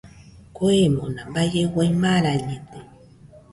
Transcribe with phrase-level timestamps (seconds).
[0.55, 2.79] Kuemona baie uai marañede.